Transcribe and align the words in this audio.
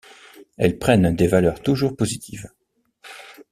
Elles 0.57 0.79
prennent 0.79 1.15
des 1.15 1.27
valeurs 1.27 1.61
toujours 1.61 1.95
positives. 1.95 2.49